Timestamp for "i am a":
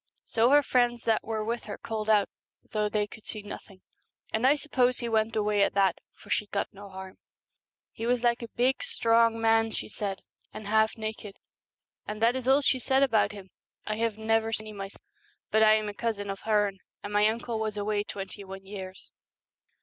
15.61-15.93